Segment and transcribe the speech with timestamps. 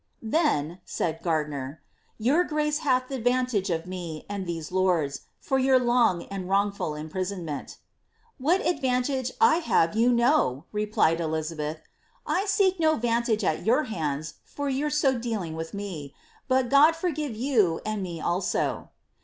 [0.01, 5.21] ^ Then," said Gardiner, ^ your ^race hath the vantage of me and these lords,
[5.39, 7.77] for your long and wrongful unprisonmenL" ^^
[8.39, 11.81] What advantage I have you know !"'replied Elizabeth;^
[12.25, 16.15] I seek no vantage at your hands for your so dealing with me—
[16.47, 18.89] but God foigive you and me also."